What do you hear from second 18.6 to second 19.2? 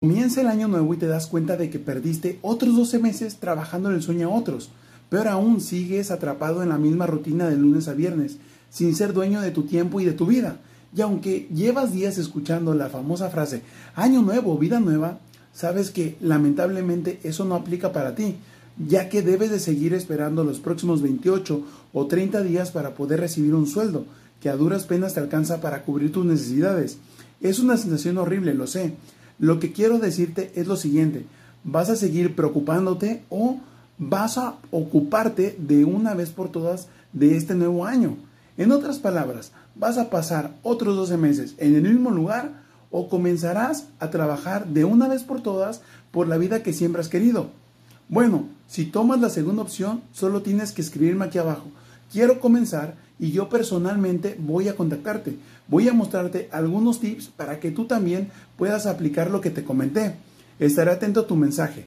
ya